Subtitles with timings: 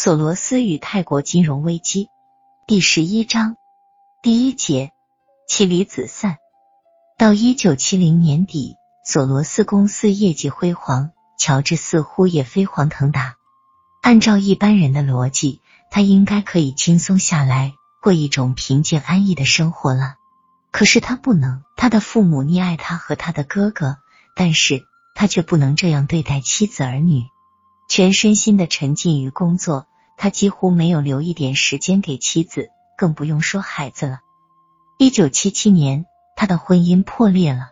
[0.00, 2.08] 索罗斯与泰国金融危机
[2.68, 3.56] 第十一章
[4.22, 4.92] 第一节
[5.48, 6.36] 妻离子散。
[7.18, 13.34] 到一九七零年底，索罗斯公司业绩辉煌，乔治似乎也飞黄腾达。
[14.00, 20.14] 按照一般人的逻辑，他应该可以轻松下来，过一种平静安逸的生活了。
[20.70, 23.96] 可是他不能，他的父母溺爱他和他的哥哥，
[24.36, 24.84] 但是
[25.16, 27.24] 他却不能这样对待妻子儿女。
[27.88, 29.86] 全身心的沉浸于工作，
[30.18, 34.20] 他几乎没有留一点时间给妻子，更不用说孩子了。
[34.98, 36.04] 一九七七年，
[36.36, 37.70] 他的婚姻破裂了。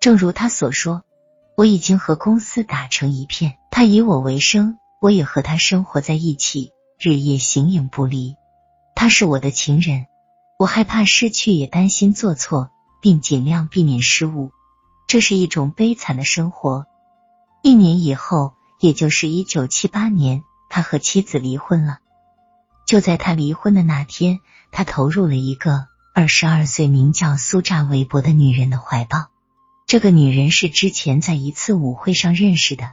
[0.00, 1.02] 正如他所说
[1.58, 8.36] ：“我已经和公司打成一片，他以我为生，我也和他生活在一起，日夜形影不离。
[8.94, 10.06] 他是我的情人，
[10.58, 12.70] 我害怕失去，也担心做错，
[13.02, 14.52] 并尽量避免失误。
[15.06, 16.86] 这是一种悲惨的生活。”
[17.62, 18.54] 一年以后。
[18.80, 21.98] 也就是一九七八年，他和妻子离婚了。
[22.86, 24.40] 就在他离婚的那天，
[24.72, 29.28] 他投入了一个二十二岁、名叫苏扎韦伯的女人的怀抱。
[29.86, 32.92] 这个女人是之前在一次舞会上认识的。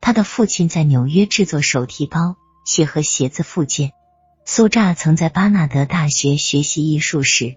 [0.00, 3.92] 他的父亲在纽约制作手提包、鞋和鞋子附件。
[4.44, 7.56] 苏扎曾在巴纳德大学学习艺术史，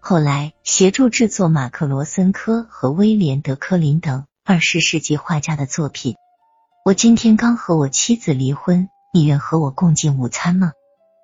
[0.00, 6.14] 后来协助制作马克罗森科和威廉德科林等二十世纪画家的作品。
[6.82, 10.72] 我今天刚和我妻子离婚，你愿和我共进午餐吗？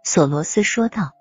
[0.05, 1.13] 索罗斯说道。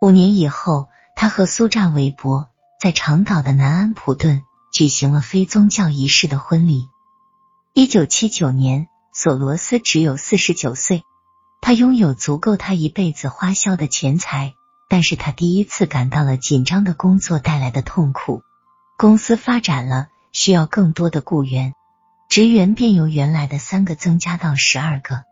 [0.00, 2.48] 五年以后，他和苏扎韦伯
[2.80, 6.88] 在长岛的南安普顿举行了非宗教仪式的婚礼。
[7.72, 11.04] 一九七九年，索罗斯只有四十九岁，
[11.60, 14.54] 他拥有足够他一辈子花销的钱财，
[14.88, 18.42] 但是他第一次感到了紧张的工作带来的痛苦。
[18.96, 21.74] 公司发展了，需要更多的雇员。
[22.28, 25.24] 职员便由原来的三个增加到十二个。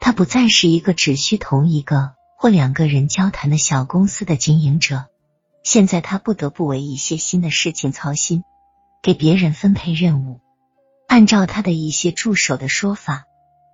[0.00, 5.06] 他不再是一个只需同一个或两个人交谈的小公司的经营者。
[5.62, 8.42] 现在他不得不为一些新的事情操心，
[9.02, 10.40] 给别人分配任务。
[11.06, 13.24] 按照他的一些助手的说法，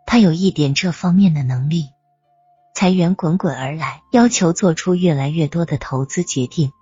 [0.05, 1.91] 他有一点这方面的能力。
[2.75, 6.72] 裁员滚滚而来，要求做出越来越多的投资决定，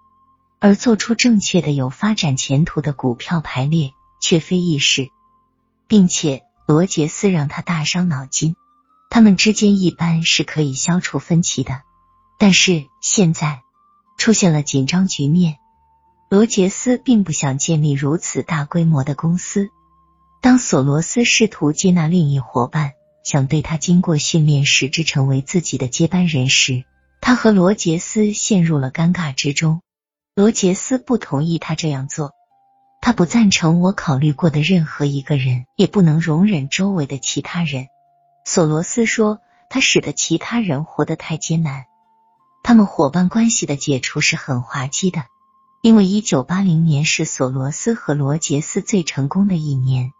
[0.59, 5.11] 而做出正确的、有发展前途的股票排列却非易事。
[5.89, 8.57] 并且罗杰斯让他大伤脑筋，
[9.11, 11.83] 他们之间一般是可以消除分歧的，
[12.39, 13.63] 但是现在
[14.19, 15.59] 出现了紧张局面。
[16.29, 19.69] 罗杰斯并不想建立如此大规模的公司。
[20.43, 22.93] 当索罗斯试图接纳另一伙伴，
[23.25, 26.85] 想对他经过训练使之成为自己的接班人时，
[27.21, 29.83] 他和罗杰斯陷入了尴尬之中。
[30.35, 32.33] 罗杰斯不同意他这样做。
[33.07, 37.87] 他不赞成我考虑过的任何一个人，也不能容忍周围的其他人。
[38.45, 39.39] 索罗斯说，
[39.71, 41.85] 他使得其他人活得太艰难。
[42.65, 45.23] 他们伙伴关系的解除是很滑稽的，
[45.83, 50.11] 因为一九八零年是索罗斯和罗杰斯最成功的一年。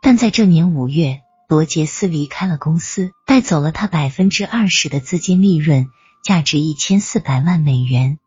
[0.00, 5.88] 但在这年五月，罗杰斯离开了公司，带走了他百分之二十的资金利润，
[6.24, 8.18] 价值一千四百万美元。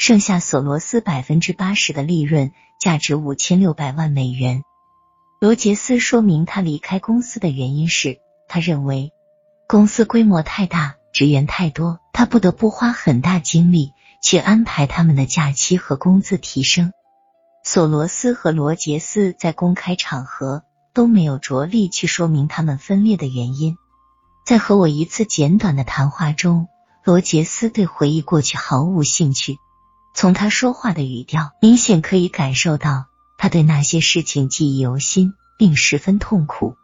[0.00, 4.62] 剩下索罗斯百分之八十的利润，价值五千六百万美元。
[5.42, 8.18] 罗杰斯说明他离开公司的原因是
[8.48, 9.12] 他认为
[9.68, 16.92] 公司规模太大，职员太多，他不得不花很大精力去安排他们的假期和工资提升。
[17.62, 23.76] 索罗斯和罗杰斯在公开场合都没有着力去说明他们分裂的原因。
[24.46, 26.68] 在和我一次简短的谈话中，
[27.04, 29.58] 罗杰斯对回忆过去毫无兴趣。
[30.20, 33.06] 从他说话的语调，明显可以感受到
[33.38, 36.76] 他对那些事情记忆犹新，并十分痛苦。